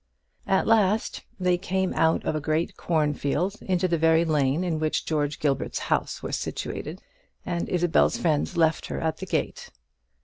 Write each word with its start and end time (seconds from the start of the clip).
At 0.47 0.65
last 0.65 1.25
they 1.39 1.59
came 1.59 1.93
out 1.93 2.25
of 2.25 2.35
a 2.35 2.41
great 2.41 2.75
corn 2.75 3.13
field 3.13 3.57
into 3.61 3.87
the 3.87 3.99
very 3.99 4.25
lane 4.25 4.63
in 4.63 4.79
which 4.79 5.05
George 5.05 5.39
Gilbert's 5.39 5.77
house 5.93 6.23
was 6.23 6.35
situated; 6.35 7.03
and 7.45 7.69
Isabel's 7.69 8.17
friends 8.17 8.57
left 8.57 8.87
her 8.87 8.99
at 8.99 9.17
the 9.17 9.27
gate. 9.27 9.69